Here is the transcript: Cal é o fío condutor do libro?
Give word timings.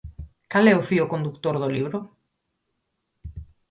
Cal 0.51 0.65
é 0.71 0.75
o 0.81 0.85
fío 0.89 1.05
condutor 1.13 1.55
do 1.59 1.71
libro? 1.75 1.97